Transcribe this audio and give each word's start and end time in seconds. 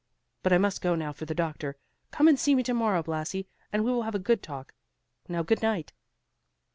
But 0.41 0.51
I 0.51 0.57
must 0.57 0.81
go 0.81 0.95
now 0.95 1.13
for 1.13 1.25
the 1.25 1.35
doctor. 1.35 1.77
Come 2.09 2.27
and 2.27 2.39
see 2.39 2.55
me 2.55 2.63
to 2.63 2.73
morrow, 2.73 3.03
Blasi; 3.03 3.45
and 3.71 3.85
we 3.85 3.91
will 3.91 4.01
have 4.01 4.15
a 4.15 4.17
good 4.17 4.41
talk. 4.41 4.73
Now 5.29 5.43
good 5.43 5.61
night." 5.61 5.93